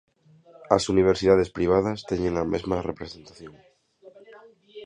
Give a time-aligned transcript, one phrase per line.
[0.75, 3.53] As universidades privadas teñen a mesma representación.